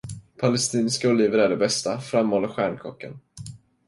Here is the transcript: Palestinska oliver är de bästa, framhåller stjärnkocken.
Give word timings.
Palestinska 0.39 1.09
oliver 1.09 1.39
är 1.39 1.49
de 1.49 1.55
bästa, 1.55 2.01
framhåller 2.01 2.47
stjärnkocken. 2.47 3.19